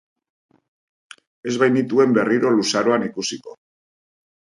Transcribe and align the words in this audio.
Ez 1.53 1.55
bainituen 1.65 2.19
berriro 2.19 2.57
luzaroan 2.59 3.09
ikusiko. 3.13 3.59